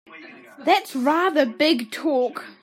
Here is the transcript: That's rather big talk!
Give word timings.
That's 0.57 0.95
rather 0.95 1.45
big 1.45 1.91
talk! 1.91 2.45